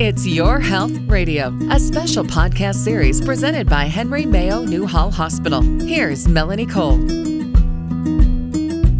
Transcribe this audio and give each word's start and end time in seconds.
It's 0.00 0.24
Your 0.24 0.60
Health 0.60 0.96
Radio, 1.08 1.52
a 1.72 1.80
special 1.80 2.22
podcast 2.22 2.76
series 2.76 3.20
presented 3.20 3.68
by 3.68 3.86
Henry 3.86 4.26
Mayo 4.26 4.62
Newhall 4.62 5.10
Hospital. 5.10 5.60
Here's 5.60 6.28
Melanie 6.28 6.66
Cole. 6.66 6.98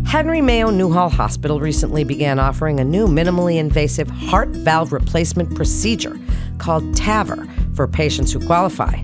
Henry 0.05 0.41
Mayo 0.41 0.71
Newhall 0.71 1.09
Hospital 1.09 1.61
recently 1.61 2.03
began 2.03 2.41
offering 2.41 2.81
a 2.81 2.85
new 2.85 3.07
minimally 3.07 3.59
invasive 3.59 4.11
heart 4.11 4.49
valve 4.49 4.93
replacement 4.93 5.55
procedure 5.55 6.19
called 6.59 6.83
TAVR 6.97 7.77
for 7.77 7.87
patients 7.87 8.33
who 8.33 8.45
qualify. 8.45 9.01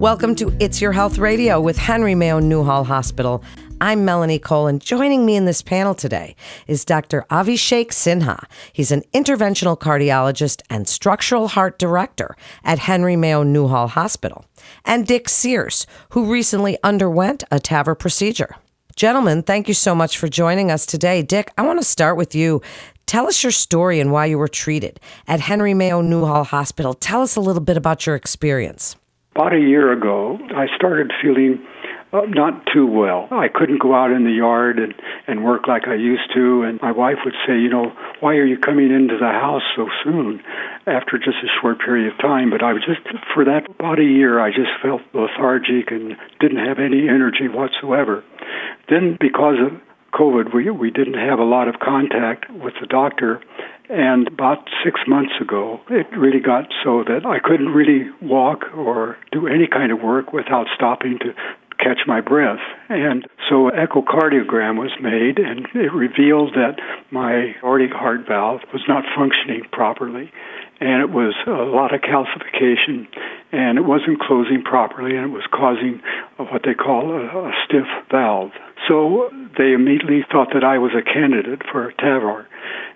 Welcome 0.00 0.34
to 0.34 0.52
It's 0.58 0.80
Your 0.80 0.90
Health 0.90 1.16
Radio 1.18 1.60
with 1.60 1.78
Henry 1.78 2.16
Mayo 2.16 2.40
Newhall 2.40 2.82
Hospital. 2.82 3.44
I'm 3.82 4.04
Melanie 4.04 4.38
Cole, 4.38 4.66
and 4.66 4.78
joining 4.78 5.24
me 5.24 5.36
in 5.36 5.46
this 5.46 5.62
panel 5.62 5.94
today 5.94 6.36
is 6.66 6.84
Dr. 6.84 7.24
Avishek 7.30 7.86
Sinha. 7.86 8.44
He's 8.74 8.92
an 8.92 9.02
interventional 9.14 9.78
cardiologist 9.78 10.60
and 10.68 10.86
structural 10.86 11.48
heart 11.48 11.78
director 11.78 12.36
at 12.62 12.78
Henry 12.78 13.16
Mayo 13.16 13.42
Newhall 13.42 13.88
Hospital, 13.88 14.44
and 14.84 15.06
Dick 15.06 15.30
Sears, 15.30 15.86
who 16.10 16.30
recently 16.30 16.76
underwent 16.84 17.42
a 17.50 17.56
TAVR 17.56 17.98
procedure. 17.98 18.54
Gentlemen, 18.96 19.42
thank 19.42 19.66
you 19.66 19.72
so 19.72 19.94
much 19.94 20.18
for 20.18 20.28
joining 20.28 20.70
us 20.70 20.84
today. 20.84 21.22
Dick, 21.22 21.50
I 21.56 21.62
want 21.62 21.78
to 21.78 21.84
start 21.84 22.18
with 22.18 22.34
you. 22.34 22.60
Tell 23.06 23.26
us 23.26 23.42
your 23.42 23.50
story 23.50 23.98
and 23.98 24.12
why 24.12 24.26
you 24.26 24.36
were 24.36 24.46
treated 24.46 25.00
at 25.26 25.40
Henry 25.40 25.72
Mayo 25.72 26.02
Newhall 26.02 26.44
Hospital. 26.44 26.92
Tell 26.92 27.22
us 27.22 27.34
a 27.34 27.40
little 27.40 27.62
bit 27.62 27.78
about 27.78 28.04
your 28.04 28.14
experience. 28.14 28.96
About 29.34 29.54
a 29.54 29.58
year 29.58 29.90
ago, 29.90 30.38
I 30.54 30.66
started 30.76 31.12
feeling 31.22 31.64
not 32.12 32.66
too 32.72 32.86
well. 32.86 33.28
I 33.30 33.48
couldn't 33.48 33.80
go 33.80 33.94
out 33.94 34.10
in 34.10 34.24
the 34.24 34.32
yard 34.32 34.78
and, 34.78 34.94
and 35.26 35.44
work 35.44 35.68
like 35.68 35.86
I 35.86 35.94
used 35.94 36.32
to. 36.34 36.62
And 36.62 36.80
my 36.82 36.92
wife 36.92 37.18
would 37.24 37.34
say, 37.46 37.58
you 37.58 37.68
know, 37.68 37.92
why 38.20 38.34
are 38.34 38.46
you 38.46 38.58
coming 38.58 38.90
into 38.90 39.16
the 39.18 39.30
house 39.30 39.62
so 39.76 39.88
soon 40.02 40.42
after 40.86 41.18
just 41.18 41.38
a 41.42 41.50
short 41.60 41.78
period 41.78 42.12
of 42.12 42.18
time? 42.18 42.50
But 42.50 42.62
I 42.62 42.72
was 42.72 42.82
just, 42.84 43.00
for 43.34 43.44
that 43.44 43.70
about 43.70 43.98
a 43.98 44.04
year, 44.04 44.40
I 44.40 44.50
just 44.50 44.70
felt 44.82 45.02
lethargic 45.14 45.90
and 45.90 46.16
didn't 46.40 46.64
have 46.64 46.78
any 46.78 47.08
energy 47.08 47.48
whatsoever. 47.48 48.24
Then, 48.88 49.16
because 49.20 49.56
of 49.60 49.80
COVID, 50.12 50.52
we, 50.52 50.70
we 50.70 50.90
didn't 50.90 51.14
have 51.14 51.38
a 51.38 51.44
lot 51.44 51.68
of 51.68 51.78
contact 51.78 52.50
with 52.50 52.74
the 52.80 52.86
doctor. 52.86 53.40
And 53.88 54.28
about 54.28 54.68
six 54.84 55.00
months 55.06 55.32
ago, 55.40 55.80
it 55.90 56.06
really 56.16 56.38
got 56.38 56.66
so 56.84 57.02
that 57.04 57.26
I 57.26 57.40
couldn't 57.40 57.70
really 57.70 58.08
walk 58.22 58.64
or 58.76 59.16
do 59.32 59.48
any 59.48 59.66
kind 59.66 59.90
of 59.90 60.00
work 60.00 60.32
without 60.32 60.66
stopping 60.74 61.18
to 61.20 61.34
catch 61.82 62.06
my 62.06 62.20
breath. 62.20 62.60
And 62.88 63.26
so 63.48 63.70
echocardiogram 63.70 64.78
was 64.78 64.92
made 65.00 65.38
and 65.38 65.66
it 65.74 65.92
revealed 65.92 66.54
that 66.54 66.76
my 67.10 67.54
aortic 67.62 67.92
heart 67.92 68.26
valve 68.28 68.60
was 68.72 68.82
not 68.86 69.04
functioning 69.16 69.62
properly. 69.72 70.30
And 70.80 71.02
it 71.02 71.10
was 71.10 71.34
a 71.46 71.50
lot 71.50 71.94
of 71.94 72.00
calcification 72.00 73.06
and 73.52 73.78
it 73.78 73.84
wasn't 73.84 74.20
closing 74.20 74.62
properly 74.62 75.16
and 75.16 75.32
it 75.32 75.34
was 75.34 75.46
causing 75.52 76.00
what 76.36 76.62
they 76.64 76.74
call 76.74 77.12
a, 77.12 77.48
a 77.48 77.52
stiff 77.64 77.88
valve. 78.10 78.52
So 78.88 79.30
they 79.58 79.72
immediately 79.72 80.24
thought 80.30 80.48
that 80.54 80.64
I 80.64 80.78
was 80.78 80.92
a 80.96 81.02
candidate 81.02 81.62
for 81.70 81.92
TAVR 81.98 82.46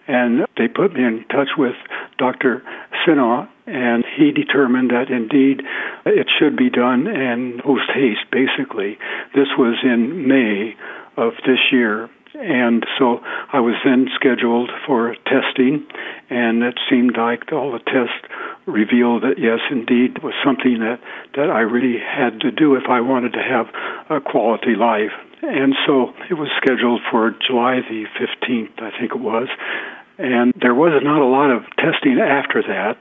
and 0.06 0.46
they 0.56 0.68
put 0.68 0.94
me 0.94 1.04
in 1.04 1.24
touch 1.30 1.50
with 1.56 1.76
Dr. 2.18 2.62
Sinha, 3.04 3.48
and 3.66 4.04
he 4.16 4.30
determined 4.30 4.90
that 4.90 5.10
indeed 5.10 5.62
it 6.04 6.28
should 6.38 6.56
be 6.56 6.70
done 6.70 7.06
and 7.06 7.60
post 7.62 7.90
haste, 7.94 8.30
basically. 8.30 8.98
This 9.34 9.48
was 9.58 9.76
in 9.82 10.28
May 10.28 10.74
of 11.16 11.32
this 11.46 11.60
year. 11.72 12.10
And 12.34 12.84
so 12.98 13.20
I 13.52 13.60
was 13.60 13.76
then 13.84 14.08
scheduled 14.16 14.70
for 14.86 15.14
testing, 15.24 15.86
and 16.30 16.64
it 16.64 16.78
seemed 16.90 17.16
like 17.16 17.52
all 17.52 17.70
the 17.70 17.78
tests 17.78 18.26
revealed 18.66 19.22
that 19.22 19.38
yes, 19.38 19.60
indeed, 19.70 20.22
was 20.22 20.34
something 20.44 20.80
that, 20.80 21.00
that 21.36 21.50
I 21.50 21.60
really 21.60 21.98
had 21.98 22.40
to 22.40 22.50
do 22.50 22.74
if 22.74 22.84
I 22.88 23.00
wanted 23.00 23.32
to 23.34 23.42
have 23.42 23.66
a 24.10 24.20
quality 24.20 24.74
life. 24.74 25.12
And 25.42 25.74
so 25.86 26.14
it 26.30 26.34
was 26.34 26.48
scheduled 26.56 27.02
for 27.10 27.34
July 27.46 27.80
the 27.80 28.06
15th, 28.18 28.80
I 28.80 28.90
think 28.98 29.12
it 29.12 29.20
was. 29.20 29.48
And 30.16 30.52
there 30.60 30.74
was 30.74 30.92
not 31.02 31.20
a 31.20 31.26
lot 31.26 31.50
of 31.50 31.64
testing 31.76 32.18
after 32.20 32.62
that. 32.62 32.96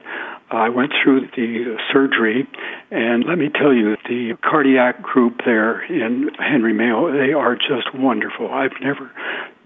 I 0.50 0.68
went 0.68 0.92
through 1.02 1.28
the 1.34 1.76
surgery, 1.92 2.46
and 2.90 3.24
let 3.24 3.38
me 3.38 3.48
tell 3.48 3.72
you, 3.72 3.96
the 4.06 4.36
cardiac 4.42 5.02
group 5.02 5.40
there 5.44 5.82
in 5.82 6.30
Henry 6.38 6.72
Mayo, 6.72 7.10
they 7.10 7.32
are 7.32 7.56
just 7.56 7.94
wonderful. 7.94 8.52
I've 8.52 8.78
never 8.80 9.10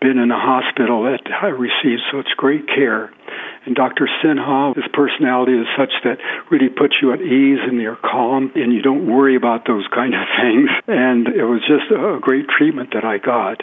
been 0.01 0.19
in 0.19 0.31
a 0.31 0.39
hospital 0.39 1.03
that 1.05 1.21
I 1.43 1.49
received 1.49 2.03
such 2.13 2.37
great 2.37 2.67
care. 2.69 3.13
And 3.69 3.77
Dr. 3.77 4.09
Sinha, 4.25 4.75
his 4.75 4.87
personality 4.95 5.53
is 5.53 5.67
such 5.77 5.93
that 6.03 6.17
really 6.51 6.71
puts 6.71 6.95
you 7.03 7.13
at 7.13 7.21
ease 7.21 7.59
and 7.61 7.79
you're 7.79 8.01
calm 8.01 8.51
and 8.55 8.73
you 8.73 8.81
don't 8.81 9.07
worry 9.07 9.37
about 9.37 9.67
those 9.67 9.87
kind 9.95 10.15
of 10.15 10.27
things. 10.41 10.71
And 10.87 11.29
it 11.29 11.45
was 11.45 11.61
just 11.69 11.91
a 11.91 12.19
great 12.19 12.49
treatment 12.49 12.95
that 12.95 13.05
I 13.05 13.19
got. 13.19 13.63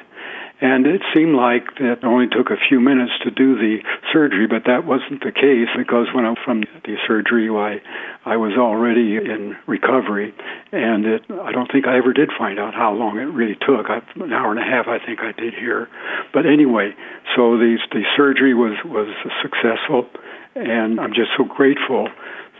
And 0.61 0.88
it 0.88 1.01
seemed 1.13 1.35
like 1.35 1.63
it 1.79 2.03
only 2.03 2.27
took 2.27 2.49
a 2.49 2.55
few 2.69 2.79
minutes 2.79 3.11
to 3.23 3.31
do 3.31 3.55
the 3.55 3.79
surgery, 4.13 4.47
but 4.47 4.63
that 4.66 4.85
wasn't 4.85 5.21
the 5.21 5.31
case 5.31 5.67
because 5.75 6.07
when 6.16 6.25
I 6.25 6.33
from 6.45 6.61
the 6.61 6.95
surgery, 7.05 7.49
I 7.49 7.81
I 8.23 8.38
was 8.38 8.53
already 8.57 9.17
in 9.17 9.57
recovery, 9.67 10.33
and 10.71 11.05
it, 11.05 11.23
I 11.29 11.51
don't 11.51 11.69
think 11.71 11.88
I 11.88 11.97
ever 11.97 12.13
did 12.13 12.31
find 12.38 12.57
out 12.57 12.73
how 12.73 12.93
long 12.93 13.19
it 13.19 13.27
really 13.35 13.55
took. 13.55 13.89
I, 13.89 13.99
an 14.16 14.31
hour 14.31 14.51
and 14.51 14.59
a 14.59 14.63
half, 14.63 14.88
I 14.88 15.03
think 15.05 15.19
I 15.19 15.33
did 15.33 15.53
here. 15.53 15.89
But 16.33 16.45
anyway, 16.45 16.95
so 17.35 17.57
the 17.57 17.77
the 17.91 18.03
surgery 18.16 18.53
was 18.53 18.77
was 18.85 19.11
successful, 19.41 20.07
and 20.55 21.01
I'm 21.01 21.13
just 21.13 21.31
so 21.37 21.43
grateful 21.43 22.07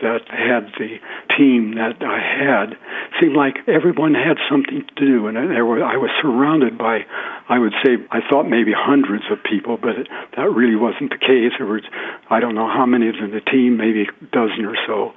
that 0.02 0.28
had 0.30 0.72
the 0.78 0.98
team 1.38 1.76
that 1.76 2.04
I 2.04 2.20
had 2.20 2.78
seemed 3.20 3.36
like 3.36 3.58
everyone 3.68 4.14
had 4.14 4.38
something 4.50 4.84
to 4.86 4.96
do, 4.96 5.28
and 5.28 5.36
there 5.36 5.66
were, 5.66 5.84
I 5.84 5.98
was 5.98 6.10
surrounded 6.22 6.78
by, 6.78 7.06
I 7.50 7.60
would 7.60 7.74
say, 7.84 7.98
I 8.12 8.20
thought 8.30 8.44
maybe 8.48 8.72
hundreds 8.76 9.24
of 9.32 9.44
people, 9.44 9.78
but 9.78 9.96
it, 10.00 10.08
that 10.36 10.50
really 10.52 10.76
wasn't 10.76 11.12
the 11.12 11.18
case. 11.18 11.54
There 11.58 11.68
were, 11.68 11.82
I 12.30 12.40
don't 12.40 12.56
know 12.56 12.68
how 12.68 12.86
many 12.86 13.10
of 13.10 13.16
them 13.16 13.26
in 13.26 13.32
the 13.32 13.42
team, 13.42 13.78
maybe 13.78 14.04
a 14.04 14.26
dozen 14.32 14.66
or 14.66 14.76
so, 14.88 15.14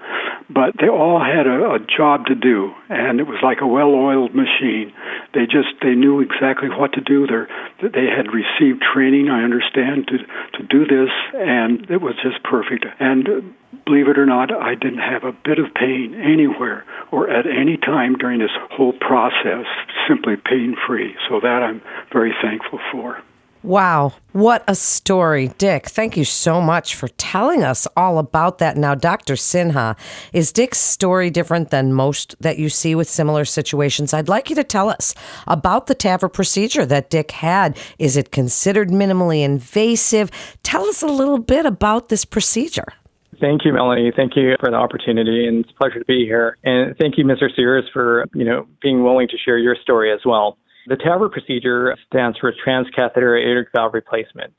but 0.49 0.75
they 0.81 0.89
all 0.89 1.21
had 1.21 1.47
a, 1.47 1.75
a 1.75 1.79
job 1.79 2.27
to 2.27 2.35
do, 2.35 2.73
and 2.89 3.21
it 3.21 3.27
was 3.27 3.39
like 3.43 3.61
a 3.61 3.67
well-oiled 3.67 4.35
machine. 4.35 4.93
They 5.35 5.45
just 5.45 5.77
they 5.83 5.95
knew 5.95 6.21
exactly 6.21 6.69
what 6.69 6.93
to 6.95 7.01
do. 7.01 7.27
They 7.27 7.89
they 7.89 8.09
had 8.09 8.33
received 8.33 8.83
training, 8.83 9.29
I 9.29 9.45
understand, 9.45 10.09
to 10.09 10.19
to 10.59 10.63
do 10.65 10.87
this, 10.87 11.11
and 11.35 11.91
it 11.91 12.01
was 12.01 12.15
just 12.23 12.43
perfect. 12.43 12.87
And 12.99 13.55
believe 13.89 14.09
it 14.09 14.19
or 14.19 14.27
not, 14.27 14.53
I 14.53 14.75
didn't 14.75 14.99
have 14.99 15.25
a 15.25 15.33
bit 15.33 15.59
of 15.59 15.73
pain 15.75 16.15
anywhere 16.15 16.85
or 17.11 17.31
at 17.31 17.47
any 17.47 17.79
time 17.79 18.17
during 18.17 18.39
this 18.41 18.51
whole 18.71 18.93
process, 18.93 19.65
simply 20.07 20.37
pain 20.37 20.77
free. 20.87 21.15
So 21.29 21.41
that 21.41 21.63
I'm 21.63 21.81
very 22.13 22.35
thankful 22.43 22.79
for. 22.93 23.23
Wow, 23.63 24.13
what 24.33 24.63
a 24.69 24.75
story. 24.75 25.51
Dick, 25.59 25.87
thank 25.89 26.17
you 26.17 26.25
so 26.25 26.61
much 26.61 26.95
for 26.95 27.09
telling 27.09 27.65
us 27.65 27.89
all 27.97 28.19
about 28.19 28.59
that. 28.59 28.77
Now, 28.77 28.95
Dr. 28.95 29.35
Sinha, 29.35 29.99
is 30.33 30.53
Dick's 30.53 30.79
story 30.79 31.29
different 31.29 31.71
than 31.71 31.93
most 31.93 32.37
that 32.41 32.59
you 32.59 32.69
see 32.69 32.95
with 32.95 33.09
similar 33.09 33.45
situations? 33.45 34.15
I'd 34.15 34.29
like 34.29 34.49
you 34.49 34.55
to 34.57 34.65
tell 34.65 34.89
us 34.89 35.13
about 35.49 35.89
the 35.89 35.97
TAVR 35.97 36.33
procedure 36.33 36.87
that 36.87 37.11
Dick 37.11 37.33
had. 37.33 37.77
Is 37.99 38.17
it 38.17 38.31
considered 38.31 38.91
minimally 38.91 39.43
invasive? 39.43 40.31
Tell 40.63 40.85
us 40.85 41.03
a 41.03 41.07
little 41.07 41.39
bit 41.39 41.67
about 41.67 42.11
this 42.11 42.25
procedure. 42.25 42.93
Thank 43.41 43.65
you, 43.65 43.73
Melanie. 43.73 44.13
Thank 44.15 44.37
you 44.37 44.55
for 44.59 44.71
the 44.71 44.77
opportunity, 44.77 45.47
and 45.47 45.65
it's 45.65 45.71
a 45.71 45.75
pleasure 45.75 45.99
to 45.99 46.05
be 46.05 46.25
here. 46.25 46.57
And 46.65 46.97
thank 46.99 47.19
you, 47.19 47.25
Mr. 47.25 47.49
Sears, 47.55 47.85
for 47.93 48.27
you 48.35 48.45
know 48.45 48.67
being 48.83 49.05
willing 49.05 49.29
to 49.29 49.37
share 49.39 49.59
your 49.59 49.77
story 49.81 50.13
as 50.13 50.21
well. 50.25 50.59
The 50.87 50.97
TAVR 50.97 51.31
procedure 51.31 51.95
stands 52.07 52.39
for 52.39 52.53
transcatheter 52.53 53.41
aortic 53.41 53.69
valve 53.73 53.95
replacement, 53.95 54.53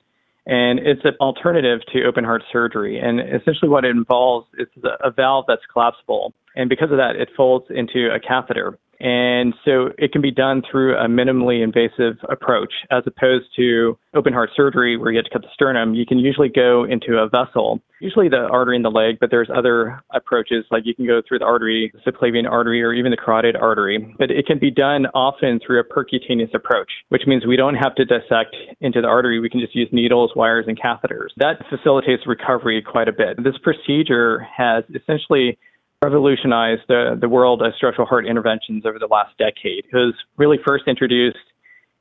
and 0.45 0.79
it's 0.79 1.01
an 1.03 1.15
alternative 1.19 1.81
to 1.91 2.05
open 2.05 2.23
heart 2.23 2.43
surgery. 2.51 2.99
And 2.99 3.19
essentially, 3.19 3.69
what 3.69 3.83
it 3.83 3.91
involves 3.91 4.47
is 4.57 4.67
a 5.03 5.11
valve 5.11 5.45
that's 5.47 5.65
collapsible, 5.71 6.33
and 6.55 6.69
because 6.69 6.91
of 6.91 6.97
that, 6.97 7.15
it 7.17 7.29
folds 7.35 7.65
into 7.69 8.09
a 8.13 8.19
catheter. 8.19 8.77
And 8.99 9.53
so 9.63 9.91
it 9.97 10.11
can 10.11 10.21
be 10.21 10.31
done 10.31 10.61
through 10.69 10.97
a 10.97 11.07
minimally 11.07 11.63
invasive 11.63 12.17
approach 12.29 12.73
as 12.91 13.03
opposed 13.05 13.45
to 13.55 13.97
open 14.13 14.33
heart 14.33 14.49
surgery 14.55 14.97
where 14.97 15.11
you 15.11 15.17
have 15.17 15.25
to 15.25 15.31
cut 15.31 15.41
the 15.41 15.47
sternum. 15.53 15.93
You 15.93 16.05
can 16.05 16.19
usually 16.19 16.49
go 16.49 16.83
into 16.83 17.17
a 17.17 17.29
vessel, 17.29 17.79
usually 18.01 18.27
the 18.27 18.47
artery 18.51 18.75
in 18.75 18.81
the 18.81 18.91
leg, 18.91 19.17
but 19.19 19.31
there's 19.31 19.49
other 19.55 20.01
approaches 20.13 20.65
like 20.71 20.83
you 20.85 20.95
can 20.95 21.05
go 21.05 21.21
through 21.25 21.39
the 21.39 21.45
artery, 21.45 21.93
the 21.93 22.11
subclavian 22.11 22.49
artery, 22.49 22.83
or 22.83 22.93
even 22.93 23.11
the 23.11 23.17
carotid 23.17 23.55
artery. 23.55 24.15
But 24.17 24.31
it 24.31 24.45
can 24.45 24.59
be 24.59 24.71
done 24.71 25.05
often 25.13 25.59
through 25.65 25.79
a 25.79 25.83
percutaneous 25.83 26.53
approach, 26.53 26.91
which 27.09 27.23
means 27.25 27.45
we 27.45 27.55
don't 27.55 27.75
have 27.75 27.95
to 27.95 28.05
dissect 28.05 28.55
into 28.81 29.01
the 29.01 29.07
artery. 29.07 29.39
We 29.39 29.49
can 29.49 29.59
just 29.61 29.75
use 29.75 29.89
needles, 29.91 30.31
wires, 30.35 30.65
and 30.67 30.79
catheters. 30.79 31.29
That 31.37 31.63
facilitates 31.69 32.27
recovery 32.27 32.81
quite 32.81 33.07
a 33.07 33.13
bit. 33.13 33.41
This 33.43 33.57
procedure 33.61 34.39
has 34.39 34.83
essentially 34.93 35.57
revolutionized 36.03 36.81
the, 36.87 37.17
the 37.19 37.27
world 37.27 37.61
of 37.61 37.73
structural 37.75 38.07
heart 38.07 38.25
interventions 38.25 38.85
over 38.85 38.97
the 38.99 39.07
last 39.07 39.37
decade. 39.37 39.83
It 39.91 39.95
was 39.95 40.13
really 40.37 40.57
first 40.65 40.85
introduced 40.87 41.37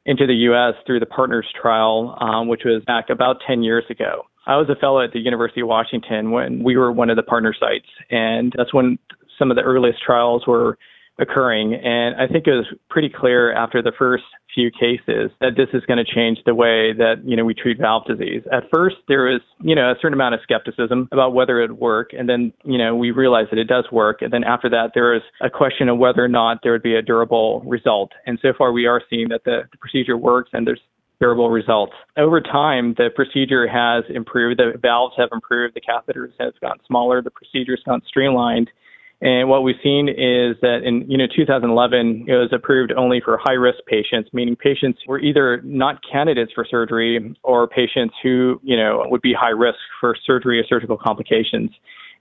into 0.06 0.26
the 0.26 0.34
U.S. 0.34 0.74
through 0.86 1.00
the 1.00 1.06
Partners 1.06 1.46
trial, 1.60 2.16
um, 2.20 2.48
which 2.48 2.62
was 2.64 2.82
back 2.86 3.10
about 3.10 3.38
10 3.46 3.62
years 3.62 3.84
ago. 3.90 4.22
I 4.46 4.56
was 4.56 4.68
a 4.70 4.76
fellow 4.76 5.02
at 5.02 5.12
the 5.12 5.18
University 5.18 5.60
of 5.62 5.68
Washington 5.68 6.30
when 6.30 6.62
we 6.62 6.76
were 6.76 6.92
one 6.92 7.10
of 7.10 7.16
the 7.16 7.22
partner 7.22 7.52
sites, 7.58 7.88
and 8.10 8.52
that's 8.56 8.72
when 8.72 8.98
some 9.38 9.50
of 9.50 9.56
the 9.56 9.62
earliest 9.62 9.98
trials 10.00 10.46
were 10.46 10.78
occurring. 11.18 11.74
And 11.74 12.14
I 12.16 12.26
think 12.26 12.46
it 12.46 12.52
was 12.52 12.66
pretty 12.88 13.08
clear 13.08 13.52
after 13.52 13.82
the 13.82 13.92
first 13.98 14.24
few 14.54 14.70
cases 14.70 15.30
that 15.40 15.52
this 15.56 15.68
is 15.72 15.84
going 15.86 16.04
to 16.04 16.04
change 16.04 16.38
the 16.46 16.54
way 16.54 16.92
that, 16.92 17.16
you 17.24 17.36
know, 17.36 17.44
we 17.44 17.54
treat 17.54 17.78
valve 17.78 18.04
disease. 18.06 18.42
At 18.52 18.64
first, 18.72 18.96
there 19.06 19.24
was, 19.24 19.40
you 19.60 19.74
know, 19.74 19.90
a 19.90 19.94
certain 20.00 20.14
amount 20.14 20.34
of 20.34 20.40
skepticism 20.42 21.08
about 21.12 21.34
whether 21.34 21.60
it 21.60 21.70
would 21.70 21.80
work. 21.80 22.10
And 22.16 22.28
then, 22.28 22.52
you 22.64 22.78
know, 22.78 22.94
we 22.94 23.10
realized 23.10 23.50
that 23.50 23.58
it 23.58 23.68
does 23.68 23.84
work. 23.92 24.22
And 24.22 24.32
then 24.32 24.44
after 24.44 24.68
that, 24.70 24.92
there 24.94 25.12
was 25.12 25.22
a 25.40 25.50
question 25.50 25.88
of 25.88 25.98
whether 25.98 26.24
or 26.24 26.28
not 26.28 26.60
there 26.62 26.72
would 26.72 26.82
be 26.82 26.94
a 26.94 27.02
durable 27.02 27.60
result. 27.60 28.12
And 28.26 28.38
so 28.40 28.52
far, 28.56 28.72
we 28.72 28.86
are 28.86 29.02
seeing 29.10 29.28
that 29.28 29.44
the, 29.44 29.62
the 29.70 29.78
procedure 29.78 30.16
works 30.16 30.50
and 30.52 30.66
there's 30.66 30.80
durable 31.20 31.50
results. 31.50 31.94
Over 32.16 32.40
time, 32.40 32.94
the 32.96 33.10
procedure 33.14 33.66
has 33.66 34.04
improved. 34.08 34.60
The 34.60 34.78
valves 34.80 35.14
have 35.18 35.30
improved. 35.32 35.74
The 35.74 35.80
catheters 35.80 36.32
have 36.38 36.58
gotten 36.60 36.78
smaller. 36.86 37.22
The 37.22 37.30
procedure's 37.30 37.82
gotten 37.84 38.02
streamlined. 38.06 38.70
And 39.20 39.48
what 39.48 39.64
we've 39.64 39.76
seen 39.82 40.08
is 40.08 40.56
that 40.62 40.82
in 40.84 41.04
you 41.10 41.18
know 41.18 41.26
2011 41.34 42.26
it 42.28 42.32
was 42.32 42.50
approved 42.52 42.92
only 42.92 43.20
for 43.24 43.36
high 43.36 43.54
risk 43.54 43.78
patients, 43.86 44.30
meaning 44.32 44.54
patients 44.54 45.00
who 45.04 45.12
were 45.12 45.18
either 45.18 45.60
not 45.62 46.00
candidates 46.10 46.52
for 46.54 46.64
surgery 46.64 47.34
or 47.42 47.66
patients 47.66 48.14
who 48.22 48.60
you 48.62 48.76
know 48.76 49.04
would 49.06 49.22
be 49.22 49.34
high 49.34 49.50
risk 49.50 49.78
for 50.00 50.14
surgery 50.24 50.60
or 50.60 50.64
surgical 50.68 50.96
complications. 50.96 51.70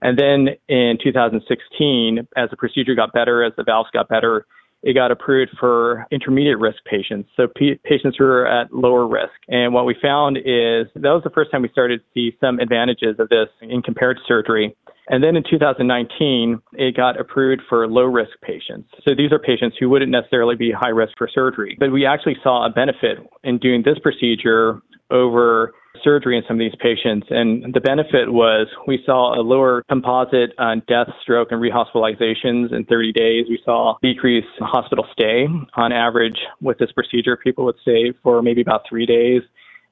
And 0.00 0.18
then 0.18 0.48
in 0.68 0.98
2016, 1.02 2.28
as 2.36 2.50
the 2.50 2.56
procedure 2.56 2.94
got 2.94 3.12
better, 3.12 3.42
as 3.42 3.52
the 3.56 3.64
valves 3.64 3.90
got 3.92 4.08
better, 4.08 4.46
it 4.82 4.94
got 4.94 5.10
approved 5.10 5.50
for 5.58 6.06
intermediate 6.12 6.58
risk 6.58 6.78
patients, 6.84 7.28
so 7.36 7.48
p- 7.48 7.80
patients 7.82 8.16
who 8.16 8.24
are 8.24 8.46
at 8.46 8.72
lower 8.72 9.08
risk. 9.08 9.32
And 9.48 9.74
what 9.74 9.86
we 9.86 9.96
found 10.00 10.36
is 10.36 10.86
that 10.94 11.10
was 11.10 11.22
the 11.24 11.30
first 11.30 11.50
time 11.50 11.62
we 11.62 11.68
started 11.68 11.98
to 11.98 12.04
see 12.14 12.36
some 12.40 12.60
advantages 12.60 13.16
of 13.18 13.28
this 13.28 13.48
in 13.60 13.82
compared 13.82 14.18
to 14.18 14.22
surgery. 14.26 14.76
And 15.08 15.22
then 15.22 15.36
in 15.36 15.42
2019, 15.48 16.60
it 16.74 16.96
got 16.96 17.18
approved 17.18 17.62
for 17.68 17.86
low 17.88 18.04
risk 18.04 18.32
patients. 18.42 18.90
So 19.06 19.14
these 19.16 19.32
are 19.32 19.38
patients 19.38 19.76
who 19.80 19.88
wouldn't 19.88 20.10
necessarily 20.10 20.56
be 20.56 20.70
high 20.70 20.88
risk 20.88 21.12
for 21.16 21.28
surgery. 21.32 21.76
But 21.78 21.92
we 21.92 22.06
actually 22.06 22.36
saw 22.42 22.66
a 22.66 22.70
benefit 22.70 23.18
in 23.44 23.58
doing 23.58 23.82
this 23.84 23.98
procedure 24.02 24.82
over 25.10 25.72
surgery 26.04 26.36
in 26.36 26.44
some 26.46 26.56
of 26.56 26.60
these 26.60 26.78
patients. 26.80 27.26
And 27.30 27.74
the 27.74 27.80
benefit 27.80 28.32
was 28.32 28.68
we 28.86 29.02
saw 29.04 29.38
a 29.38 29.42
lower 29.42 29.82
composite 29.88 30.52
on 30.58 30.82
death, 30.86 31.08
stroke, 31.22 31.48
and 31.50 31.60
rehospitalizations 31.60 32.72
in 32.72 32.84
30 32.88 33.12
days. 33.12 33.46
We 33.48 33.58
saw 33.64 33.96
decreased 34.02 34.46
hospital 34.60 35.06
stay. 35.12 35.46
On 35.76 35.92
average, 35.92 36.38
with 36.60 36.78
this 36.78 36.92
procedure, 36.92 37.36
people 37.36 37.64
would 37.64 37.76
stay 37.82 38.12
for 38.22 38.42
maybe 38.42 38.60
about 38.60 38.82
three 38.88 39.06
days 39.06 39.42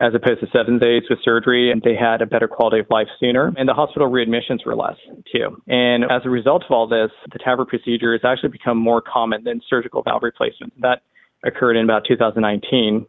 as 0.00 0.12
opposed 0.14 0.40
to 0.40 0.46
seven 0.52 0.78
days 0.78 1.02
with 1.08 1.18
surgery, 1.24 1.70
and 1.70 1.80
they 1.82 1.96
had 1.96 2.20
a 2.20 2.26
better 2.26 2.46
quality 2.46 2.80
of 2.80 2.86
life 2.90 3.08
sooner. 3.18 3.52
And 3.56 3.68
the 3.68 3.74
hospital 3.74 4.10
readmissions 4.10 4.64
were 4.66 4.76
less 4.76 4.96
too. 5.32 5.62
And 5.68 6.04
as 6.04 6.22
a 6.24 6.30
result 6.30 6.64
of 6.64 6.70
all 6.70 6.86
this, 6.86 7.10
the 7.32 7.38
TAVR 7.38 7.66
procedure 7.66 8.12
has 8.12 8.20
actually 8.24 8.50
become 8.50 8.76
more 8.76 9.00
common 9.00 9.44
than 9.44 9.60
surgical 9.68 10.02
valve 10.02 10.22
replacement. 10.22 10.78
That 10.82 11.02
occurred 11.44 11.76
in 11.76 11.84
about 11.84 12.02
2019. 12.06 13.06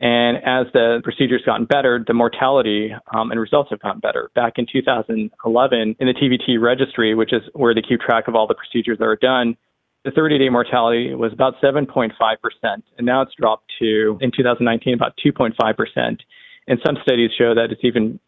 And 0.00 0.36
as 0.38 0.66
the 0.72 1.00
procedure's 1.04 1.42
gotten 1.46 1.66
better, 1.66 2.02
the 2.06 2.14
mortality 2.14 2.90
um, 3.14 3.30
and 3.30 3.38
results 3.38 3.70
have 3.70 3.80
gotten 3.80 4.00
better. 4.00 4.30
Back 4.34 4.54
in 4.56 4.66
2011, 4.70 5.96
in 5.98 6.06
the 6.06 6.14
TVT 6.14 6.60
registry, 6.60 7.14
which 7.14 7.32
is 7.32 7.42
where 7.52 7.74
they 7.74 7.82
keep 7.82 8.00
track 8.00 8.28
of 8.28 8.34
all 8.34 8.46
the 8.46 8.54
procedures 8.54 8.98
that 8.98 9.04
are 9.04 9.16
done, 9.16 9.56
the 10.04 10.10
30 10.10 10.38
day 10.38 10.48
mortality 10.48 11.14
was 11.14 11.32
about 11.32 11.54
7.5%, 11.62 12.10
and 12.62 13.06
now 13.06 13.22
it's 13.22 13.32
dropped 13.38 13.70
to, 13.80 14.18
in 14.20 14.30
2019, 14.36 14.94
about 14.94 15.12
2.5%. 15.24 16.18
And 16.66 16.78
some 16.84 16.96
studies 17.02 17.30
show 17.36 17.54
that 17.54 17.68
it's 17.70 17.84
even 17.84 18.18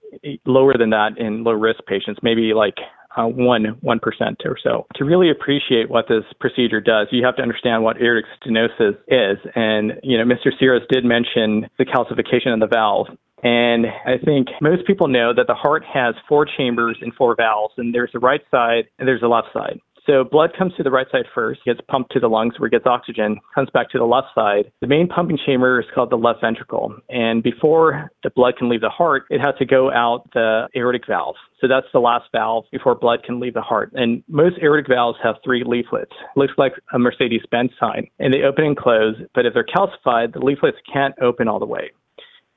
lower 0.44 0.75
than 0.78 0.90
that 0.90 1.19
in 1.19 1.44
low 1.44 1.52
risk 1.52 1.81
patients, 1.87 2.20
maybe 2.23 2.52
like 2.55 2.76
uh, 3.17 3.25
one 3.25 3.78
one 3.81 3.99
percent 3.99 4.43
or 4.44 4.58
so. 4.62 4.87
To 4.96 5.05
really 5.05 5.31
appreciate 5.31 5.88
what 5.88 6.06
this 6.08 6.25
procedure 6.38 6.81
does, 6.81 7.08
you 7.11 7.25
have 7.25 7.37
to 7.37 7.43
understand 7.43 7.82
what 7.82 7.96
aortic 7.96 8.26
stenosis 8.44 8.96
is. 9.08 9.38
And 9.55 9.94
you 10.02 10.19
know, 10.19 10.25
Mr. 10.25 10.50
Sears 10.58 10.82
did 10.90 11.05
mention 11.05 11.69
the 11.78 11.87
calcification 11.87 12.52
of 12.52 12.61
the 12.61 12.67
valve. 12.67 13.08
And 13.43 13.87
I 13.87 14.19
think 14.23 14.49
most 14.61 14.87
people 14.87 15.08
know 15.08 15.32
that 15.34 15.46
the 15.46 15.55
heart 15.55 15.84
has 15.84 16.14
four 16.28 16.46
chambers 16.46 16.99
and 17.00 17.14
four 17.14 17.34
valves, 17.37 17.75
and 17.76 17.94
there's 17.94 18.11
a 18.14 18.19
right 18.19 18.40
side 18.50 18.84
and 18.99 19.06
there's 19.08 19.23
a 19.23 19.28
left 19.28 19.49
side. 19.52 19.78
So 20.06 20.23
blood 20.23 20.50
comes 20.56 20.73
to 20.76 20.82
the 20.82 20.91
right 20.91 21.06
side 21.11 21.25
first, 21.35 21.64
gets 21.64 21.81
pumped 21.88 22.12
to 22.12 22.20
the 22.20 22.29
lungs 22.29 22.55
where 22.58 22.69
it 22.69 22.70
gets 22.70 22.87
oxygen, 22.87 23.38
comes 23.55 23.69
back 23.70 23.91
to 23.91 23.99
the 23.99 24.05
left 24.05 24.29
side. 24.35 24.70
The 24.81 24.87
main 24.87 25.08
pumping 25.08 25.38
chamber 25.44 25.81
is 25.81 25.87
called 25.94 26.11
the 26.11 26.17
left 26.17 26.41
ventricle. 26.41 26.94
And 27.08 27.43
before 27.43 28.11
the 28.23 28.31
blood 28.31 28.56
can 28.56 28.69
leave 28.69 28.82
the 28.82 28.88
heart, 28.88 29.25
it 29.31 29.41
has 29.41 29.55
to 29.58 29.64
go 29.64 29.91
out 29.91 30.29
the 30.32 30.69
aortic 30.76 31.06
valve. 31.08 31.35
So 31.61 31.67
that's 31.67 31.87
the 31.93 31.99
last 31.99 32.26
valve 32.31 32.67
before 32.70 32.94
blood 32.94 33.25
can 33.25 33.41
leave 33.41 33.55
the 33.55 33.62
heart. 33.62 33.91
And 33.94 34.23
most 34.29 34.56
aortic 34.62 34.87
valves 34.88 35.19
have 35.23 35.37
three 35.44 35.64
leaflets. 35.67 36.12
Looks 36.37 36.55
like 36.56 36.75
a 36.93 36.99
Mercedes-Benz 36.99 37.73
sign. 37.81 38.06
And 38.20 38.32
they 38.32 38.43
open 38.43 38.64
and 38.64 38.76
close, 38.76 39.17
but 39.35 39.47
if 39.47 39.55
they're 39.55 39.64
calcified, 39.64 40.32
the 40.35 40.41
leaflets 40.41 40.79
can't 40.93 41.14
open 41.20 41.49
all 41.49 41.59
the 41.59 41.67
way. 41.67 41.91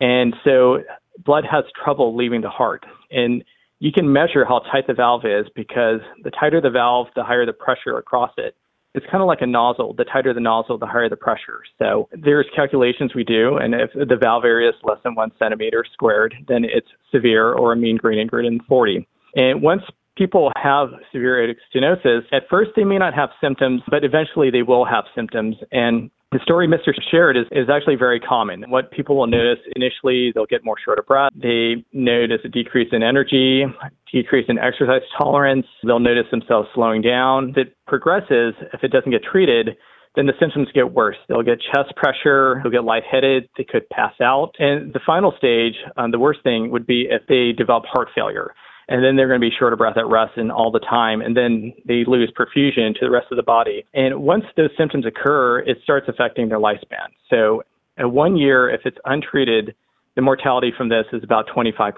And 0.02 0.36
so 0.44 0.80
blood 1.26 1.46
has 1.50 1.64
trouble 1.84 2.16
leaving 2.16 2.42
the 2.42 2.50
heart. 2.50 2.86
And 3.12 3.44
you 3.80 3.92
can 3.92 4.12
measure 4.12 4.46
how 4.46 4.60
tight 4.72 4.88
the 4.88 4.94
valve 4.94 5.26
is 5.26 5.48
because 5.56 6.02
the 6.24 6.32
tighter 6.32 6.62
the 6.62 6.70
valve, 6.70 7.08
the 7.16 7.24
higher 7.24 7.46
the 7.46 7.54
pressure 7.54 7.98
across 7.98 8.32
it. 8.38 8.56
It's 8.96 9.06
kind 9.12 9.22
of 9.22 9.28
like 9.28 9.42
a 9.42 9.48
nozzle. 9.48 9.94
The 9.94 10.04
tighter 10.04 10.34
the 10.34 10.40
nozzle, 10.40 10.78
the 10.78 10.88
higher 10.88 11.08
the 11.08 11.16
pressure. 11.16 11.62
So 11.78 12.10
there's 12.12 12.48
calculations 12.56 13.14
we 13.14 13.24
do, 13.24 13.58
and 13.58 13.76
if 13.76 13.92
the 13.94 14.18
valve 14.20 14.46
area 14.46 14.70
is 14.70 14.76
less 14.84 14.98
than 15.04 15.16
one 15.16 15.32
centimeter 15.38 15.86
squared, 15.94 16.34
then 16.48 16.64
it's 16.66 16.88
severe 17.12 17.54
or 17.54 17.72
a 17.72 17.76
mean 17.76 17.98
gradient 17.98 18.32
greater 18.32 18.50
than 18.50 18.60
40. 18.68 19.08
And 19.36 19.62
once 19.62 19.84
people 20.18 20.52
have 20.58 20.90
severe 21.14 21.38
aortic 21.38 21.58
stenosis, 21.74 22.22
at 22.34 22.44
first 22.50 22.72
they 22.76 22.84
may 22.84 22.98
not 22.98 23.14
have 23.14 23.30
symptoms, 23.40 23.82
but 23.90 24.04
eventually 24.04 24.50
they 24.50 24.64
will 24.64 24.86
have 24.86 25.06
symptoms. 25.16 25.56
And 25.72 26.10
the 26.32 26.40
story 26.44 26.68
Mr. 26.68 26.94
shared 27.10 27.36
is, 27.38 27.46
is 27.52 27.70
actually 27.70 27.96
very 27.96 28.20
common. 28.20 28.64
What 28.70 28.92
people 28.92 29.18
will 29.18 29.28
notice 29.28 29.60
initially, 29.76 30.32
they'll 30.34 30.46
get 30.46 30.64
more 30.64 30.76
short 30.84 31.00
of 31.00 31.08
breath. 31.08 31.32
They 31.36 31.84
notice 31.92 32.42
a 32.46 32.50
decrease 32.50 32.90
in 32.92 33.02
energy, 33.02 33.66
decrease 34.12 34.46
in 34.48 34.60
exercise 34.60 35.02
tolerance. 35.18 35.66
They'll 35.84 36.00
notice 36.00 36.26
themselves 36.30 36.70
slowing 36.76 37.02
down. 37.02 37.50
If 37.50 37.58
it 37.58 37.78
progresses, 37.88 38.54
if 38.74 38.84
it 38.84 38.92
doesn't 38.92 39.12
get 39.12 39.24
treated, 39.24 39.76
then 40.16 40.28
the 40.28 40.34
symptoms 40.40 40.68
get 40.74 40.94
worse. 40.94 41.18
They'll 41.28 41.44
get 41.44 41.60
chest 41.62 41.96
pressure, 41.96 42.60
they'll 42.62 42.72
get 42.72 42.84
lightheaded, 42.84 43.50
they 43.58 43.64
could 43.64 43.90
pass 43.90 44.14
out. 44.22 44.52
And 44.60 44.94
the 44.94 45.00
final 45.06 45.34
stage, 45.38 45.76
um, 45.98 46.12
the 46.12 46.20
worst 46.20 46.42
thing 46.44 46.72
would 46.72 46.86
be 46.86 47.08
if 47.10 47.24
they 47.28 47.54
develop 47.58 47.86
heart 47.86 48.10
failure 48.14 48.54
and 48.90 49.04
then 49.04 49.16
they're 49.16 49.28
going 49.28 49.40
to 49.40 49.48
be 49.48 49.56
short 49.58 49.72
of 49.72 49.80
breath 49.80 49.98
at 49.98 50.08
rest 50.08 50.34
and 50.36 50.52
all 50.52 50.72
the 50.72 50.80
time, 50.80 51.22
and 51.22 51.38
then 51.38 51.74
they 51.88 52.04
lose 52.06 52.32
perfusion 52.38 52.94
to 52.96 53.00
the 53.02 53.12
rest 53.12 53.28
of 53.32 53.38
the 53.38 53.44
body. 53.44 53.86
And 53.94 54.22
once 54.22 54.44
those 54.58 54.72
symptoms 54.78 55.06
occur, 55.06 55.60
it 55.60 55.78
starts 55.84 56.08
affecting 56.10 56.50
their 56.50 56.60
lifespan. 56.60 57.14
So 57.30 57.64
at 57.98 58.12
one 58.12 58.36
year, 58.36 58.70
if 58.70 58.82
it's 58.86 58.98
untreated, 59.06 59.76
the 60.16 60.24
mortality 60.24 60.74
from 60.76 60.90
this 60.90 61.06
is 61.14 61.24
about 61.24 61.48
25%. 61.56 61.94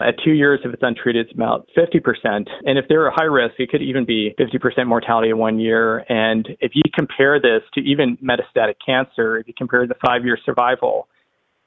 At 0.00 0.14
two 0.24 0.32
years, 0.32 0.60
if 0.64 0.72
it's 0.72 0.82
untreated, 0.82 1.26
it's 1.26 1.34
about 1.34 1.68
50%. 1.76 2.48
And 2.64 2.78
if 2.78 2.86
they're 2.88 3.08
a 3.08 3.12
high 3.14 3.24
risk, 3.24 3.56
it 3.58 3.68
could 3.68 3.82
even 3.82 4.04
be 4.04 4.34
50% 4.38 4.86
mortality 4.86 5.30
in 5.30 5.38
one 5.38 5.58
year. 5.58 6.04
And 6.08 6.48
if 6.60 6.72
you 6.74 6.82
compare 6.94 7.40
this 7.40 7.62
to 7.74 7.80
even 7.80 8.16
metastatic 8.18 8.74
cancer, 8.84 9.38
if 9.38 9.48
you 9.48 9.54
compare 9.58 9.86
the 9.86 9.96
five 10.06 10.24
year 10.24 10.38
survival, 10.44 11.08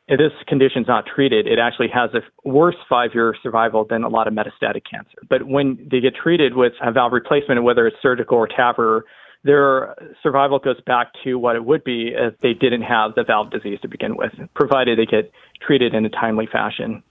if 0.10 0.18
this 0.18 0.32
condition 0.48 0.82
is 0.82 0.88
not 0.88 1.06
treated, 1.06 1.46
it 1.46 1.60
actually 1.60 1.88
has 1.90 2.10
a 2.16 2.22
worse 2.44 2.76
five 2.90 3.12
year 3.14 3.36
survival 3.44 3.86
than 3.88 4.04
a 4.04 4.10
lot 4.10 4.28
of 4.28 4.34
metastatic 4.34 4.82
cancer. 4.90 5.20
But 5.30 5.48
when 5.48 5.88
they 5.90 6.00
get 6.00 6.16
treated 6.16 6.56
with 6.56 6.74
a 6.82 6.92
valve 6.92 7.14
replacement, 7.14 7.64
whether 7.64 7.86
it's 7.86 7.98
surgical 8.02 8.38
or 8.38 8.48
TAVR, 8.48 9.02
their 9.44 9.96
survival 10.22 10.60
goes 10.60 10.82
back 10.82 11.12
to 11.24 11.36
what 11.36 11.56
it 11.56 11.64
would 11.64 11.84
be 11.84 12.12
if 12.16 12.38
they 12.42 12.54
didn't 12.54 12.82
have 12.82 13.16
the 13.16 13.24
valve 13.24 13.52
disease 13.52 13.80
to 13.84 13.88
begin 13.88 14.18
with, 14.18 14.34
provided 14.56 14.98
they 14.98 15.06
get 15.06 15.32
treated 15.62 15.94
in 15.94 16.06
a 16.06 16.10
timely 16.10 16.48
fashion. 16.52 17.04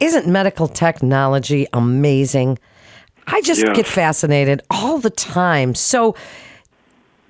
Isn't 0.00 0.26
medical 0.26 0.66
technology 0.66 1.66
amazing? 1.72 2.58
I 3.28 3.40
just 3.42 3.64
yeah. 3.64 3.72
get 3.74 3.86
fascinated 3.86 4.60
all 4.70 4.98
the 4.98 5.10
time. 5.10 5.74
So, 5.74 6.16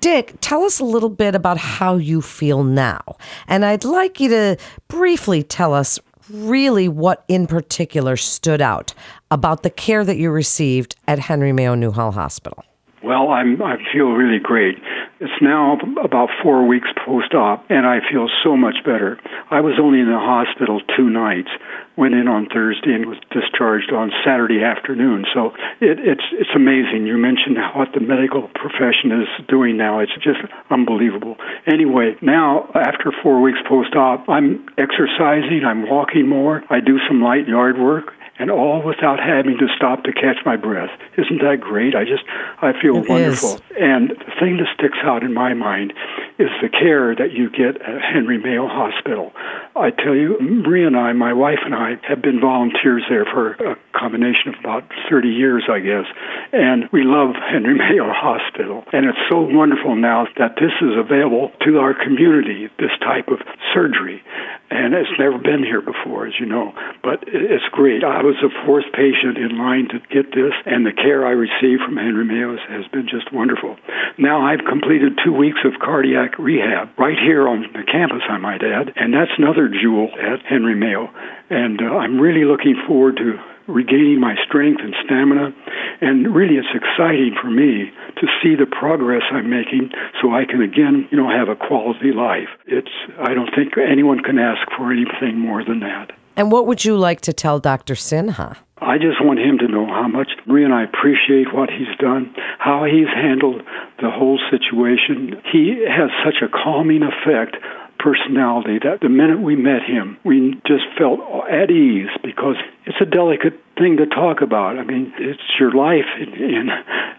Dick, 0.01 0.33
tell 0.41 0.63
us 0.63 0.79
a 0.79 0.83
little 0.83 1.09
bit 1.09 1.35
about 1.35 1.59
how 1.59 1.95
you 1.95 2.23
feel 2.23 2.63
now. 2.63 3.01
And 3.47 3.63
I'd 3.63 3.85
like 3.85 4.19
you 4.19 4.29
to 4.29 4.57
briefly 4.87 5.43
tell 5.43 5.75
us 5.75 5.99
really 6.27 6.89
what 6.89 7.23
in 7.27 7.45
particular 7.45 8.17
stood 8.17 8.61
out 8.61 8.95
about 9.29 9.61
the 9.61 9.69
care 9.69 10.03
that 10.03 10.17
you 10.17 10.31
received 10.31 10.95
at 11.07 11.19
Henry 11.19 11.53
Mayo 11.53 11.75
Newhall 11.75 12.13
Hospital. 12.13 12.65
Well, 13.03 13.29
I'm 13.29 13.61
I 13.61 13.77
feel 13.93 14.11
really 14.11 14.39
great. 14.39 14.77
It's 15.21 15.39
now 15.39 15.77
about 16.03 16.29
four 16.41 16.65
weeks 16.65 16.89
post-op, 17.05 17.69
and 17.69 17.85
I 17.85 17.99
feel 18.09 18.27
so 18.43 18.57
much 18.57 18.77
better. 18.83 19.19
I 19.51 19.61
was 19.61 19.77
only 19.79 19.99
in 19.99 20.09
the 20.09 20.17
hospital 20.17 20.81
two 20.97 21.11
nights. 21.11 21.49
Went 21.95 22.15
in 22.15 22.27
on 22.27 22.49
Thursday 22.49 22.97
and 22.97 23.05
was 23.05 23.19
discharged 23.29 23.93
on 23.93 24.09
Saturday 24.25 24.63
afternoon. 24.63 25.25
So 25.31 25.53
it, 25.77 26.01
it's 26.01 26.25
it's 26.33 26.49
amazing. 26.55 27.05
You 27.05 27.21
mentioned 27.21 27.57
what 27.75 27.93
the 27.93 27.99
medical 27.99 28.49
profession 28.57 29.13
is 29.13 29.29
doing 29.45 29.77
now. 29.77 29.99
It's 29.99 30.15
just 30.23 30.41
unbelievable. 30.71 31.37
Anyway, 31.67 32.17
now 32.23 32.71
after 32.73 33.13
four 33.21 33.43
weeks 33.43 33.59
post-op, 33.69 34.27
I'm 34.27 34.65
exercising. 34.79 35.61
I'm 35.67 35.87
walking 35.87 36.27
more. 36.27 36.63
I 36.71 36.79
do 36.79 36.97
some 37.07 37.21
light 37.21 37.47
yard 37.47 37.77
work 37.77 38.09
and 38.39 38.49
all 38.49 38.81
without 38.81 39.19
having 39.19 39.57
to 39.57 39.67
stop 39.75 40.03
to 40.03 40.11
catch 40.13 40.37
my 40.45 40.55
breath. 40.55 40.89
Isn't 41.17 41.41
that 41.41 41.59
great? 41.61 41.95
I 41.95 42.03
just, 42.05 42.23
I 42.61 42.73
feel 42.81 42.97
It 42.97 43.09
wonderful. 43.09 43.55
is. 43.55 43.61
And 43.79 44.09
the 44.11 44.31
thing 44.39 44.57
that 44.57 44.67
sticks 44.73 44.97
out 45.03 45.23
in 45.23 45.33
my 45.33 45.53
mind 45.53 45.93
is 46.39 46.49
the 46.61 46.69
care 46.69 47.15
that 47.15 47.31
you 47.31 47.49
get 47.49 47.81
at 47.81 48.01
Henry 48.01 48.37
Mayo 48.37 48.67
Hospital. 48.67 49.31
I 49.75 49.91
tell 49.91 50.15
you, 50.15 50.37
Maria 50.41 50.87
and 50.87 50.97
I, 50.97 51.13
my 51.13 51.33
wife 51.33 51.59
and 51.63 51.75
I, 51.75 51.95
have 52.07 52.21
been 52.21 52.39
volunteers 52.39 53.03
there 53.09 53.25
for 53.25 53.51
a 53.53 53.77
combination 53.97 54.53
of 54.53 54.59
about 54.59 54.83
30 55.09 55.29
years, 55.29 55.63
I 55.69 55.79
guess. 55.79 56.05
And 56.51 56.89
we 56.91 57.03
love 57.03 57.35
Henry 57.51 57.75
Mayo 57.77 58.11
Hospital. 58.11 58.83
And 58.91 59.05
it's 59.05 59.17
so 59.29 59.41
wonderful 59.41 59.95
now 59.95 60.27
that 60.37 60.55
this 60.55 60.73
is 60.81 60.97
available 60.97 61.51
to 61.65 61.77
our 61.79 61.93
community, 61.93 62.69
this 62.79 62.91
type 63.01 63.27
of 63.29 63.39
surgery. 63.73 64.23
And 64.71 64.95
it's 64.95 65.19
never 65.19 65.37
been 65.37 65.63
here 65.67 65.81
before, 65.81 66.27
as 66.27 66.33
you 66.39 66.45
know. 66.45 66.71
But 67.03 67.27
it's 67.27 67.67
great. 67.75 68.05
I 68.07 68.23
was 68.23 68.39
the 68.39 68.49
fourth 68.65 68.87
patient 68.95 69.35
in 69.37 69.59
line 69.59 69.89
to 69.91 69.99
get 70.07 70.31
this, 70.31 70.55
and 70.65 70.85
the 70.85 70.95
care 70.95 71.27
I 71.27 71.35
received 71.35 71.83
from 71.83 71.97
Henry 71.97 72.23
Mayo 72.23 72.55
has 72.55 72.87
been 72.87 73.03
just 73.11 73.33
wonderful. 73.35 73.75
Now 74.17 74.47
I've 74.47 74.63
completed 74.63 75.19
two 75.19 75.33
weeks 75.35 75.59
of 75.65 75.79
cardiac 75.83 76.39
rehab 76.39 76.95
right 76.97 77.19
here 77.19 77.47
on 77.51 77.67
the 77.73 77.83
campus, 77.83 78.23
I 78.29 78.37
might 78.37 78.63
add, 78.63 78.95
and 78.95 79.13
that's 79.13 79.35
another 79.37 79.67
jewel 79.67 80.07
at 80.15 80.39
Henry 80.47 80.75
Mayo. 80.75 81.11
And 81.49 81.81
uh, 81.81 81.99
I'm 81.99 82.15
really 82.19 82.45
looking 82.45 82.79
forward 82.87 83.17
to 83.17 83.39
regaining 83.71 84.19
my 84.19 84.35
strength 84.45 84.81
and 84.83 84.95
stamina. 85.05 85.53
And 86.01 86.33
really, 86.33 86.55
it's 86.55 86.73
exciting 86.73 87.35
for 87.39 87.49
me 87.49 87.91
to 88.19 88.27
see 88.41 88.55
the 88.55 88.65
progress 88.65 89.23
I'm 89.31 89.49
making 89.49 89.91
so 90.21 90.33
I 90.33 90.45
can 90.45 90.61
again, 90.61 91.07
you 91.11 91.17
know, 91.17 91.29
have 91.29 91.49
a 91.49 91.55
quality 91.55 92.11
life. 92.11 92.49
It's, 92.65 92.91
I 93.19 93.33
don't 93.33 93.49
think 93.55 93.77
anyone 93.77 94.19
can 94.21 94.39
ask 94.39 94.61
for 94.77 94.91
anything 94.91 95.39
more 95.39 95.63
than 95.63 95.79
that. 95.81 96.11
And 96.35 96.51
what 96.51 96.65
would 96.65 96.85
you 96.85 96.97
like 96.97 97.21
to 97.21 97.33
tell 97.33 97.59
Dr. 97.59 97.93
Sinha? 97.93 98.57
I 98.81 98.97
just 98.97 99.23
want 99.23 99.37
him 99.37 99.59
to 99.59 99.67
know 99.67 99.85
how 99.85 100.07
much 100.07 100.31
Maria 100.47 100.65
and 100.65 100.73
I 100.73 100.83
appreciate 100.83 101.53
what 101.53 101.69
he's 101.69 101.95
done, 101.99 102.33
how 102.57 102.83
he's 102.85 103.13
handled 103.13 103.61
the 104.01 104.09
whole 104.09 104.39
situation. 104.49 105.39
He 105.51 105.85
has 105.85 106.09
such 106.25 106.41
a 106.41 106.49
calming 106.49 107.03
effect 107.03 107.57
personality 108.01 108.79
that 108.83 108.99
the 109.01 109.09
minute 109.09 109.39
we 109.39 109.55
met 109.55 109.83
him, 109.85 110.17
we 110.25 110.59
just 110.65 110.83
felt 110.97 111.19
at 111.49 111.69
ease 111.69 112.09
because 112.23 112.55
it's 112.85 112.97
a 112.99 113.05
delicate 113.05 113.53
thing 113.77 113.97
to 113.97 114.07
talk 114.07 114.41
about. 114.41 114.77
I 114.77 114.83
mean, 114.83 115.13
it's 115.17 115.41
your 115.59 115.71
life, 115.71 116.09
and 116.17 116.71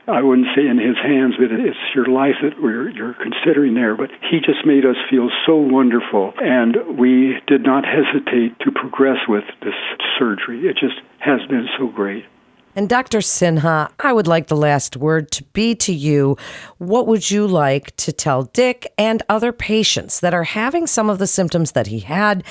I 0.08 0.22
wouldn't 0.22 0.48
say 0.56 0.66
in 0.66 0.78
his 0.78 0.98
hands, 0.98 1.34
but 1.38 1.54
it's 1.54 1.78
your 1.94 2.06
life 2.06 2.34
that 2.42 2.60
we're 2.60 2.90
you're 2.90 3.14
considering 3.14 3.74
there. 3.74 3.94
But 3.94 4.10
he 4.30 4.40
just 4.40 4.66
made 4.66 4.84
us 4.84 4.96
feel 5.08 5.30
so 5.46 5.56
wonderful, 5.56 6.34
and 6.42 6.98
we 6.98 7.38
did 7.46 7.62
not 7.62 7.84
hesitate 7.86 8.58
to 8.60 8.72
progress 8.72 9.18
with 9.28 9.44
this 9.62 9.78
surgery. 10.18 10.66
It 10.66 10.76
just 10.76 10.98
has 11.20 11.40
been 11.48 11.68
so 11.78 11.86
great. 11.86 12.24
And 12.74 12.88
Dr. 12.88 13.18
Sinha, 13.18 13.90
I 14.00 14.12
would 14.14 14.26
like 14.26 14.46
the 14.46 14.56
last 14.56 14.96
word 14.96 15.30
to 15.32 15.44
be 15.52 15.74
to 15.76 15.92
you. 15.92 16.38
What 16.78 17.06
would 17.06 17.30
you 17.30 17.46
like 17.46 17.94
to 17.96 18.12
tell 18.12 18.44
Dick 18.44 18.90
and 18.96 19.22
other 19.28 19.52
patients 19.52 20.20
that 20.20 20.32
are 20.32 20.44
having 20.44 20.86
some 20.86 21.10
of 21.10 21.18
the 21.18 21.26
symptoms 21.26 21.72
that 21.72 21.88
he 21.88 22.00
had 22.00 22.42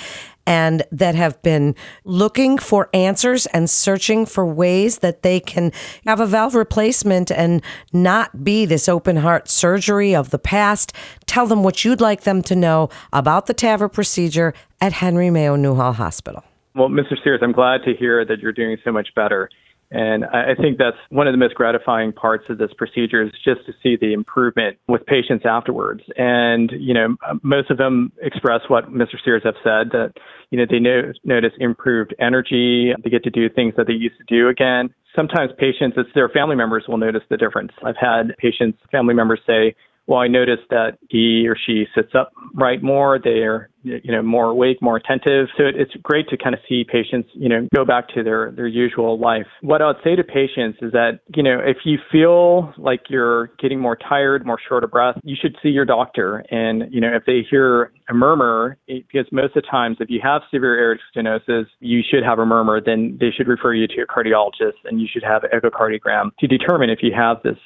and 0.45 0.83
that 0.91 1.15
have 1.15 1.41
been 1.41 1.75
looking 2.03 2.59
for 2.59 2.89
answers 2.93 3.47
and 3.47 3.67
searching 3.67 4.27
for 4.27 4.45
ways 4.45 4.99
that 4.99 5.23
they 5.23 5.39
can 5.39 5.71
have 6.05 6.19
a 6.19 6.27
valve 6.27 6.53
replacement 6.53 7.31
and 7.31 7.63
not 7.91 8.43
be 8.43 8.65
this 8.65 8.87
open 8.87 9.17
heart 9.17 9.49
surgery 9.49 10.15
of 10.15 10.29
the 10.29 10.39
past? 10.39 10.93
Tell 11.25 11.47
them 11.47 11.63
what 11.63 11.83
you'd 11.83 12.01
like 12.01 12.21
them 12.21 12.43
to 12.43 12.55
know 12.55 12.89
about 13.11 13.47
the 13.47 13.55
TAVR 13.55 13.91
procedure 13.91 14.53
at 14.79 14.93
Henry 14.93 15.31
Mayo 15.31 15.55
Newhall 15.55 15.93
Hospital. 15.93 16.43
Well, 16.75 16.89
Mr. 16.89 17.21
Sears, 17.23 17.41
I'm 17.41 17.51
glad 17.51 17.83
to 17.83 17.93
hear 17.93 18.23
that 18.23 18.39
you're 18.39 18.53
doing 18.53 18.77
so 18.83 18.91
much 18.91 19.09
better. 19.15 19.49
And 19.91 20.23
I 20.23 20.55
think 20.55 20.77
that's 20.77 20.95
one 21.09 21.27
of 21.27 21.33
the 21.33 21.37
most 21.37 21.55
gratifying 21.55 22.13
parts 22.13 22.45
of 22.49 22.57
this 22.57 22.71
procedure 22.77 23.23
is 23.23 23.31
just 23.43 23.65
to 23.65 23.73
see 23.83 23.97
the 23.99 24.13
improvement 24.13 24.77
with 24.87 25.05
patients 25.05 25.45
afterwards. 25.45 26.01
And, 26.15 26.71
you 26.79 26.93
know, 26.93 27.17
most 27.43 27.69
of 27.69 27.77
them 27.77 28.13
express 28.21 28.61
what 28.69 28.89
Mr. 28.89 29.15
Sears 29.23 29.41
have 29.43 29.55
said 29.61 29.91
that, 29.91 30.13
you 30.49 30.57
know, 30.57 30.65
they 30.69 30.79
no- 30.79 31.11
notice 31.25 31.51
improved 31.59 32.15
energy. 32.19 32.93
They 33.03 33.09
get 33.09 33.23
to 33.25 33.29
do 33.29 33.49
things 33.49 33.73
that 33.75 33.87
they 33.87 33.93
used 33.93 34.17
to 34.17 34.23
do 34.33 34.47
again. 34.47 34.93
Sometimes 35.13 35.51
patients, 35.57 35.95
it's 35.97 36.09
their 36.15 36.29
family 36.29 36.55
members 36.55 36.85
will 36.87 36.97
notice 36.97 37.23
the 37.29 37.35
difference. 37.35 37.73
I've 37.83 37.97
had 37.99 38.33
patients, 38.37 38.79
family 38.91 39.13
members 39.13 39.41
say, 39.45 39.75
well, 40.11 40.19
I 40.19 40.27
noticed 40.27 40.63
that 40.71 40.97
he 41.07 41.47
or 41.47 41.55
she 41.55 41.85
sits 41.95 42.13
up 42.13 42.33
right 42.53 42.83
more. 42.83 43.17
They're, 43.17 43.69
you 43.83 44.11
know, 44.11 44.21
more 44.21 44.49
awake, 44.49 44.81
more 44.81 44.97
attentive. 44.97 45.47
So 45.55 45.63
it- 45.63 45.77
it's 45.77 45.95
great 46.03 46.27
to 46.27 46.37
kind 46.37 46.53
of 46.53 46.59
see 46.67 46.83
patients, 46.83 47.29
you 47.33 47.47
know, 47.47 47.65
go 47.73 47.85
back 47.85 48.09
to 48.09 48.21
their, 48.21 48.51
their 48.51 48.67
usual 48.67 49.17
life. 49.17 49.47
What 49.61 49.81
I 49.81 49.87
would 49.87 50.03
say 50.03 50.17
to 50.17 50.23
patients 50.25 50.79
is 50.81 50.91
that, 50.91 51.21
you 51.33 51.41
know, 51.41 51.59
if 51.59 51.77
you 51.85 51.97
feel 52.11 52.73
like 52.77 53.09
you're 53.09 53.51
getting 53.57 53.79
more 53.79 53.95
tired, 53.95 54.45
more 54.45 54.59
short 54.67 54.83
of 54.83 54.91
breath, 54.91 55.17
you 55.23 55.37
should 55.41 55.55
see 55.63 55.69
your 55.69 55.85
doctor. 55.85 56.43
And, 56.51 56.93
you 56.93 56.99
know, 56.99 57.15
if 57.15 57.23
they 57.25 57.43
hear 57.49 57.93
a 58.09 58.13
murmur, 58.13 58.75
it- 58.89 59.05
because 59.09 59.31
most 59.31 59.55
of 59.55 59.63
the 59.63 59.69
times 59.69 59.95
if 60.01 60.09
you 60.09 60.19
have 60.21 60.41
severe 60.51 60.77
aortic 60.77 61.03
stenosis, 61.15 61.67
you 61.79 62.03
should 62.03 62.23
have 62.23 62.37
a 62.39 62.45
murmur, 62.45 62.81
then 62.81 63.17
they 63.17 63.31
should 63.31 63.47
refer 63.47 63.73
you 63.73 63.87
to 63.87 64.01
a 64.01 64.07
cardiologist 64.07 64.73
and 64.83 64.99
you 64.99 65.07
should 65.07 65.23
have 65.23 65.45
an 65.45 65.51
echocardiogram 65.57 66.31
to 66.41 66.47
determine 66.47 66.89
if 66.89 67.01
you 67.01 67.13
have 67.13 67.41
this 67.43 67.57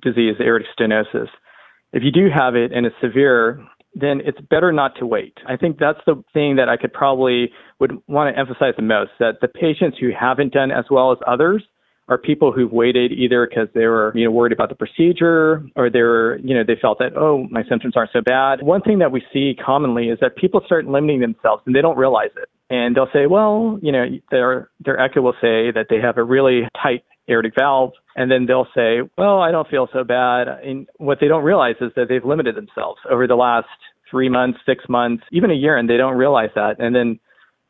disease, 0.00 0.36
aortic 0.40 0.68
stenosis. 0.78 1.28
If 1.92 2.02
you 2.02 2.10
do 2.10 2.28
have 2.34 2.54
it 2.54 2.72
and 2.72 2.86
it's 2.86 2.96
severe, 3.00 3.64
then 3.94 4.20
it's 4.24 4.40
better 4.50 4.72
not 4.72 4.94
to 4.98 5.06
wait. 5.06 5.38
I 5.46 5.56
think 5.56 5.78
that's 5.78 6.00
the 6.06 6.22
thing 6.32 6.56
that 6.56 6.68
I 6.68 6.76
could 6.76 6.92
probably 6.92 7.50
would 7.80 7.92
want 8.06 8.34
to 8.34 8.38
emphasize 8.38 8.74
the 8.76 8.82
most 8.82 9.12
that 9.18 9.40
the 9.40 9.48
patients 9.48 9.98
who 9.98 10.10
haven't 10.18 10.52
done 10.52 10.70
as 10.70 10.84
well 10.90 11.12
as 11.12 11.18
others 11.26 11.62
are 12.08 12.16
people 12.16 12.52
who've 12.52 12.72
waited 12.72 13.12
either 13.12 13.46
because 13.46 13.68
they 13.74 13.86
were 13.86 14.12
you 14.14 14.24
know 14.24 14.30
worried 14.30 14.52
about 14.52 14.70
the 14.70 14.74
procedure 14.74 15.64
or 15.76 15.90
they 15.90 16.00
were 16.00 16.38
you 16.42 16.54
know 16.54 16.64
they 16.66 16.76
felt 16.80 16.98
that 16.98 17.16
oh 17.16 17.46
my 17.50 17.62
symptoms 17.68 17.94
aren't 17.96 18.10
so 18.12 18.20
bad. 18.22 18.62
One 18.62 18.80
thing 18.80 18.98
that 19.00 19.12
we 19.12 19.22
see 19.32 19.54
commonly 19.54 20.08
is 20.08 20.18
that 20.20 20.36
people 20.36 20.62
start 20.64 20.86
limiting 20.86 21.20
themselves 21.20 21.62
and 21.66 21.74
they 21.74 21.82
don't 21.82 21.98
realize 21.98 22.30
it. 22.36 22.48
And 22.70 22.94
they'll 22.94 23.08
say, 23.12 23.26
well, 23.26 23.78
you 23.80 23.92
know, 23.92 24.04
their 24.30 24.70
their 24.84 25.00
echo 25.00 25.22
will 25.22 25.34
say 25.40 25.70
that 25.72 25.86
they 25.88 26.00
have 26.00 26.18
a 26.18 26.22
really 26.22 26.62
tight 26.82 27.04
aortic 27.30 27.54
valve, 27.58 27.92
and 28.16 28.30
then 28.30 28.46
they'll 28.46 28.68
say, 28.74 29.00
well, 29.16 29.40
I 29.40 29.50
don't 29.50 29.68
feel 29.68 29.88
so 29.92 30.04
bad. 30.04 30.48
And 30.48 30.86
what 30.96 31.18
they 31.20 31.28
don't 31.28 31.44
realize 31.44 31.76
is 31.80 31.92
that 31.96 32.06
they've 32.08 32.24
limited 32.24 32.56
themselves 32.56 33.00
over 33.10 33.26
the 33.26 33.36
last 33.36 33.68
three 34.10 34.28
months, 34.28 34.58
six 34.66 34.84
months, 34.88 35.24
even 35.32 35.50
a 35.50 35.54
year, 35.54 35.76
and 35.76 35.88
they 35.88 35.96
don't 35.96 36.16
realize 36.16 36.50
that. 36.54 36.76
And 36.78 36.94
then, 36.94 37.18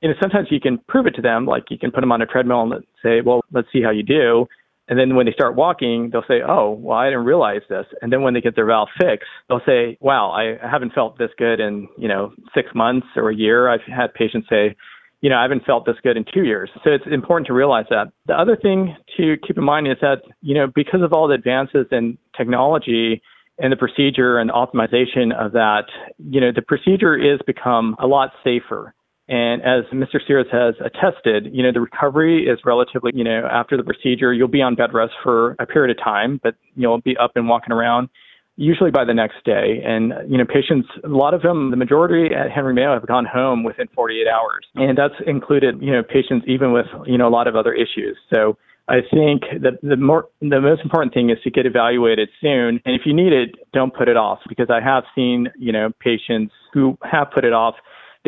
you 0.01 0.09
know, 0.09 0.15
sometimes 0.21 0.49
you 0.51 0.61
can 0.61 0.79
prove 0.89 1.07
it 1.07 1.15
to 1.17 1.23
them, 1.23 1.47
like 1.47 1.65
you 1.71 1.79
can 1.79 1.91
put 1.91 2.01
them 2.01 2.13
on 2.13 2.23
a 2.23 2.27
treadmill 2.27 2.63
and 2.63 2.85
say, 3.03 3.21
well, 3.21 3.43
let's 3.53 3.69
see 3.73 3.83
how 3.83 3.91
you 3.91 4.05
do. 4.05 4.47
And 4.89 4.99
then 4.99 5.15
when 5.15 5.27
they 5.27 5.33
start 5.33 5.55
walking, 5.55 6.11
they'll 6.11 6.25
say, 6.27 6.41
oh, 6.47 6.71
well, 6.71 6.99
I 6.99 7.07
didn't 7.07 7.25
realize 7.25 7.61
this. 7.69 7.87
And 8.01 8.13
then 8.13 8.23
when 8.23 8.35
they 8.35 8.41
get 8.41 8.57
their 8.57 8.67
valve 8.67 8.89
fixed, 8.99 9.29
they'll 9.49 9.61
say, 9.67 9.99
wow, 10.01 10.31
I 10.31 10.57
haven't 10.67 10.95
felt 10.95 11.19
this 11.19 11.31
good 11.37 11.61
in, 11.61 11.89
you 11.99 12.09
know, 12.09 12.33
six 12.55 12.71
months 12.75 13.07
or 13.15 13.31
a 13.31 13.37
year. 13.37 13.69
I've 13.69 13.81
had 13.87 14.15
patients 14.15 14.49
say, 14.49 14.75
you 15.21 15.29
know, 15.29 15.37
I 15.37 15.43
haven't 15.43 15.65
felt 15.65 15.85
this 15.85 15.97
good 16.03 16.17
in 16.17 16.25
two 16.33 16.45
years. 16.45 16.71
So 16.85 16.91
it's 16.91 17.05
important 17.11 17.49
to 17.49 17.53
realize 17.53 17.87
that. 17.91 18.13
The 18.27 18.35
other 18.35 18.57
thing 18.57 18.97
to 19.17 19.37
keep 19.47 19.59
in 19.59 19.65
mind 19.65 19.89
is 19.89 19.97
that, 20.01 20.23
you 20.41 20.55
know, 20.55 20.67
because 20.73 21.03
of 21.03 21.13
all 21.13 21.29
the 21.29 21.35
advances 21.35 21.87
in 21.91 22.17
technology 22.37 23.21
and 23.59 23.73
the 23.73 23.77
procedure 23.77 24.39
and 24.39 24.51
optimization 24.51 25.35
of 25.35 25.53
that, 25.53 25.85
you 26.19 26.41
know, 26.41 26.53
the 26.55 26.63
procedure 26.63 27.17
is 27.17 27.41
become 27.47 27.97
a 27.99 28.07
lot 28.07 28.31
safer. 28.45 28.95
And 29.29 29.61
as 29.63 29.85
Mr. 29.93 30.19
Sears 30.27 30.47
has 30.51 30.75
attested, 30.81 31.55
you 31.55 31.63
know, 31.63 31.71
the 31.73 31.81
recovery 31.81 32.47
is 32.47 32.59
relatively, 32.65 33.13
you 33.15 33.25
know, 33.25 33.47
after 33.51 33.77
the 33.77 33.85
procedure, 33.85 34.33
you'll 34.33 34.49
be 34.49 34.63
on 34.63 34.75
bed 34.75 34.95
rest 34.95 35.13
for 35.23 35.55
a 35.59 35.67
period 35.67 35.97
of 35.97 36.03
time, 36.03 36.41
but 36.43 36.55
you'll 36.77 37.01
be 37.01 37.17
up 37.19 37.33
and 37.35 37.49
walking 37.49 37.73
around 37.73 38.09
usually 38.57 38.91
by 38.91 39.05
the 39.05 39.15
next 39.15 39.45
day. 39.45 39.81
And, 39.85 40.13
you 40.29 40.37
know, 40.37 40.45
patients, 40.45 40.89
a 41.05 41.09
lot 41.09 41.33
of 41.33 41.43
them, 41.43 41.71
the 41.71 41.77
majority 41.77 42.35
at 42.35 42.51
Henry 42.51 42.75
Mayo 42.75 42.93
have 42.93 43.07
gone 43.07 43.25
home 43.25 43.63
within 43.63 43.87
48 43.95 44.27
hours. 44.27 44.67
And 44.75 44.99
that's 44.99 45.15
included, 45.27 45.81
you 45.81 45.93
know, 45.93 46.03
patients 46.03 46.45
even 46.49 46.73
with, 46.73 46.87
you 47.07 47.17
know, 47.17 47.29
a 47.29 47.31
lot 47.31 47.47
of 47.47 47.55
other 47.55 47.73
issues. 47.73 48.17
So 48.35 48.57
I 48.89 49.01
think 49.13 49.43
that 49.63 49.79
the 49.83 49.97
more, 49.97 50.29
the 50.41 50.61
most 50.61 50.83
important 50.83 51.15
thing 51.15 51.31
is 51.31 51.39
to 51.45 51.51
get 51.51 51.67
evaluated 51.67 52.31
soon. 52.41 52.81
And 52.85 52.95
if 52.97 53.03
you 53.05 53.15
need 53.15 53.33
it, 53.33 53.55
don't 53.73 53.95
put 53.95 54.09
it 54.09 54.17
off 54.17 54.41
because 54.49 54.69
I 54.71 54.81
have 54.81 55.05
seen, 55.15 55.49
you 55.57 55.71
know, 55.71 55.91
patients 56.01 56.53
who 56.73 56.99
have 57.03 57.31
put 57.33 57.45
it 57.45 57.53
off 57.53 57.77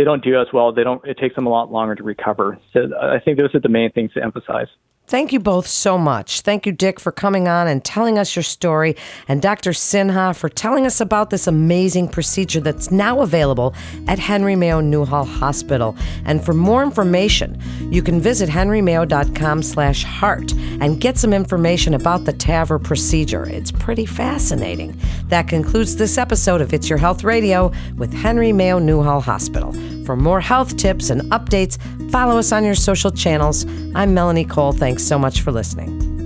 they 0.00 0.04
don't 0.04 0.24
do 0.24 0.40
as 0.40 0.46
well. 0.50 0.72
They 0.72 0.82
don't. 0.82 1.04
It 1.04 1.18
takes 1.18 1.34
them 1.34 1.46
a 1.46 1.50
lot 1.50 1.70
longer 1.70 1.94
to 1.94 2.02
recover. 2.02 2.58
So 2.72 2.88
I 2.98 3.18
think 3.18 3.38
those 3.38 3.54
are 3.54 3.60
the 3.60 3.68
main 3.68 3.92
things 3.92 4.14
to 4.14 4.22
emphasize. 4.22 4.68
Thank 5.06 5.32
you 5.32 5.40
both 5.40 5.66
so 5.66 5.98
much. 5.98 6.42
Thank 6.42 6.66
you, 6.66 6.72
Dick, 6.72 7.00
for 7.00 7.10
coming 7.10 7.48
on 7.48 7.66
and 7.66 7.84
telling 7.84 8.16
us 8.16 8.36
your 8.36 8.44
story, 8.44 8.94
and 9.26 9.42
Dr. 9.42 9.72
Sinha 9.72 10.36
for 10.36 10.48
telling 10.48 10.86
us 10.86 11.00
about 11.00 11.30
this 11.30 11.48
amazing 11.48 12.06
procedure 12.06 12.60
that's 12.60 12.92
now 12.92 13.20
available 13.20 13.74
at 14.06 14.20
Henry 14.20 14.54
Mayo 14.54 14.80
Newhall 14.80 15.24
Hospital. 15.24 15.96
And 16.24 16.44
for 16.44 16.54
more 16.54 16.84
information, 16.84 17.60
you 17.90 18.02
can 18.02 18.20
visit 18.20 18.48
henrymayo.com 18.48 19.64
slash 19.64 20.04
heart 20.04 20.52
and 20.80 21.00
get 21.00 21.18
some 21.18 21.32
information 21.32 21.94
about 21.94 22.24
the 22.24 22.32
TAVR 22.32 22.80
procedure. 22.82 23.48
It's 23.50 23.72
pretty 23.72 24.06
fascinating. 24.06 24.96
That 25.24 25.48
concludes 25.48 25.96
this 25.96 26.18
episode 26.18 26.60
of 26.60 26.72
It's 26.72 26.88
Your 26.88 26.98
Health 27.00 27.24
Radio 27.24 27.72
with 27.98 28.12
Henry 28.12 28.52
Mayo 28.52 28.78
Newhall 28.78 29.22
Hospital. 29.22 29.74
For 30.10 30.16
more 30.16 30.40
health 30.40 30.76
tips 30.76 31.10
and 31.10 31.22
updates, 31.30 31.78
follow 32.10 32.36
us 32.36 32.50
on 32.50 32.64
your 32.64 32.74
social 32.74 33.12
channels. 33.12 33.64
I'm 33.94 34.12
Melanie 34.12 34.44
Cole. 34.44 34.72
Thanks 34.72 35.04
so 35.04 35.20
much 35.20 35.42
for 35.42 35.52
listening. 35.52 36.19